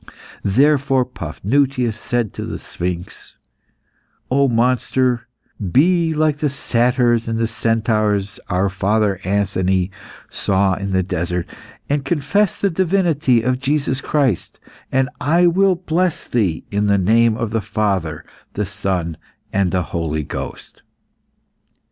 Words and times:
Therefore 0.41 1.05
Paphnutius 1.05 1.95
said 1.95 2.33
to 2.33 2.43
the 2.43 2.57
sphinx 2.57 3.35
"O 4.31 4.47
monster, 4.47 5.27
be 5.71 6.11
like 6.11 6.39
the 6.39 6.49
satyrs 6.49 7.27
and 7.27 7.47
centaurs 7.47 8.39
our 8.49 8.67
father 8.67 9.19
Anthony 9.23 9.91
saw 10.27 10.73
in 10.73 10.89
the 10.89 11.03
desert, 11.03 11.45
and 11.87 12.03
confess 12.03 12.59
the 12.59 12.71
divinity 12.71 13.43
of 13.43 13.59
Jesus 13.59 14.01
Christ, 14.01 14.59
and 14.91 15.07
I 15.21 15.45
will 15.45 15.75
bless 15.75 16.27
thee 16.27 16.65
in 16.71 16.87
the 16.87 16.97
name 16.97 17.37
of 17.37 17.51
the 17.51 17.61
Father, 17.61 18.25
the 18.53 18.65
Son, 18.65 19.17
and 19.53 19.71
the 19.71 19.83
Holy 19.93 20.23
Ghost." 20.23 20.81